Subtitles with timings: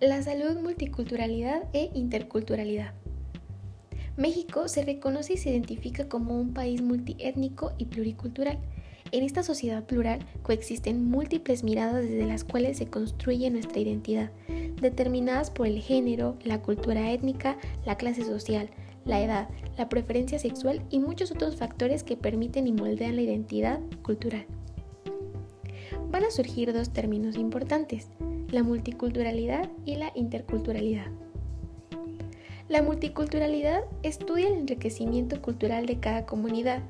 [0.00, 2.94] La salud, multiculturalidad e interculturalidad.
[4.16, 8.60] México se reconoce y se identifica como un país multiétnico y pluricultural.
[9.10, 14.30] En esta sociedad plural coexisten múltiples miradas desde las cuales se construye nuestra identidad,
[14.80, 18.70] determinadas por el género, la cultura étnica, la clase social,
[19.04, 23.80] la edad, la preferencia sexual y muchos otros factores que permiten y moldean la identidad
[24.02, 24.46] cultural.
[26.12, 28.10] Van a surgir dos términos importantes,
[28.50, 31.06] la multiculturalidad y la interculturalidad.
[32.68, 36.82] La multiculturalidad estudia el enriquecimiento cultural de cada comunidad.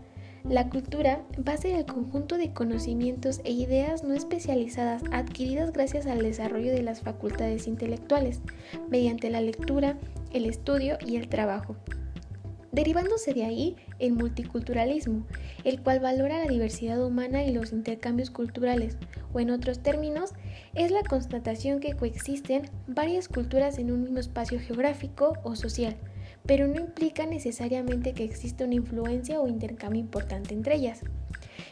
[0.48, 6.06] La cultura va a ser el conjunto de conocimientos e ideas no especializadas adquiridas gracias
[6.06, 8.40] al desarrollo de las facultades intelectuales,
[8.88, 9.98] mediante la lectura,
[10.32, 11.76] el estudio y el trabajo
[12.72, 15.26] derivándose de ahí el multiculturalismo,
[15.64, 18.96] el cual valora la diversidad humana y los intercambios culturales,
[19.32, 20.32] o en otros términos,
[20.74, 25.96] es la constatación que coexisten varias culturas en un mismo espacio geográfico o social,
[26.46, 31.00] pero no implica necesariamente que exista una influencia o intercambio importante entre ellas.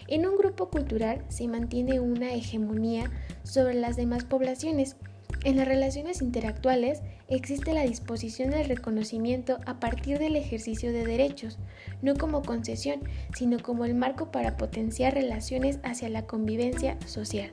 [0.09, 3.11] En un grupo cultural se mantiene una hegemonía
[3.43, 4.97] sobre las demás poblaciones,
[5.47, 11.61] en las relaciones interactuales existe la disposición del reconocimiento a partir del ejercicio de derechos,
[12.03, 12.99] no como concesión,
[13.33, 17.53] sino como el marco para potenciar relaciones hacia la convivencia social.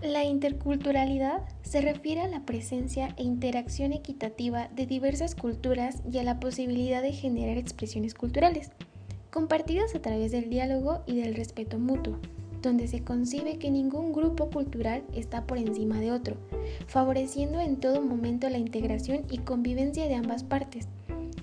[0.00, 1.42] La interculturalidad
[1.74, 7.02] se refiere a la presencia e interacción equitativa de diversas culturas y a la posibilidad
[7.02, 8.70] de generar expresiones culturales,
[9.32, 12.20] compartidas a través del diálogo y del respeto mutuo,
[12.62, 16.36] donde se concibe que ningún grupo cultural está por encima de otro,
[16.86, 20.86] favoreciendo en todo momento la integración y convivencia de ambas partes.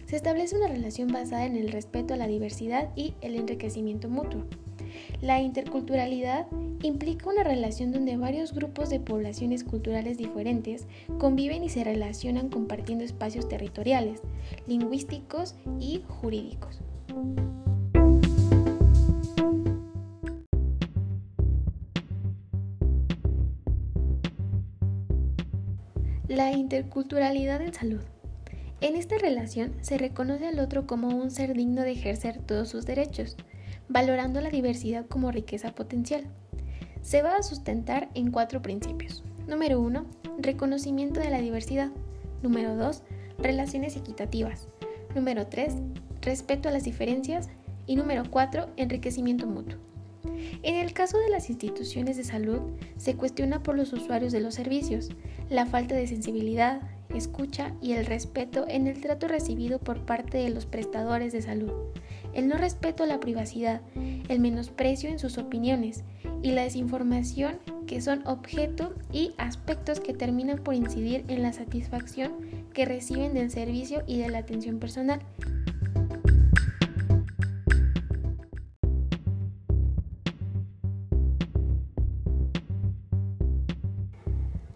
[0.06, 4.46] Se establece una relación basada en el respeto a la diversidad y el enriquecimiento mutuo.
[5.22, 6.48] La interculturalidad
[6.82, 10.88] implica una relación donde varios grupos de poblaciones culturales diferentes
[11.20, 14.22] conviven y se relacionan compartiendo espacios territoriales,
[14.68, 16.82] lingüísticos y jurídicos.
[26.28, 28.02] La interculturalidad en salud.
[28.80, 32.86] En esta relación se reconoce al otro como un ser digno de ejercer todos sus
[32.86, 33.36] derechos,
[33.92, 36.24] valorando la diversidad como riqueza potencial.
[37.02, 39.24] Se va a sustentar en cuatro principios.
[39.48, 40.06] Número 1.
[40.40, 41.90] Reconocimiento de la diversidad.
[42.42, 43.04] Número 2.
[43.40, 44.68] Relaciones equitativas.
[45.16, 45.76] Número 3.
[46.22, 47.50] Respeto a las diferencias.
[47.88, 48.70] Y número 4.
[48.78, 49.80] Enriquecimiento mutuo.
[50.64, 52.62] En el caso de las instituciones de salud,
[52.98, 55.10] se cuestiona por los usuarios de los servicios
[55.50, 56.82] la falta de sensibilidad,
[57.14, 61.72] escucha y el respeto en el trato recibido por parte de los prestadores de salud,
[62.34, 63.82] el no respeto a la privacidad,
[64.30, 66.04] el menosprecio en sus opiniones
[66.42, 72.32] y la desinformación que son objeto y aspectos que terminan por incidir en la satisfacción
[72.74, 75.22] que reciben del servicio y de la atención personal.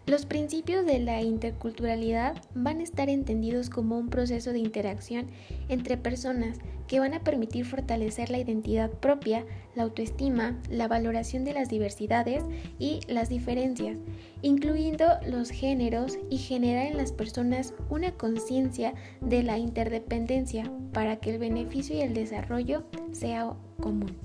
[0.08, 5.26] Los principios de la interculturalidad van a estar entendidos como un proceso de interacción
[5.68, 11.54] entre personas que van a permitir fortalecer la identidad propia, la autoestima, la valoración de
[11.54, 12.44] las diversidades
[12.78, 13.98] y las diferencias,
[14.44, 21.32] incluyendo los géneros y generar en las personas una conciencia de la interdependencia para que
[21.32, 24.16] el beneficio y el desarrollo sea común.